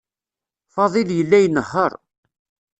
[0.73, 1.93] Fadil yella inehheṛ.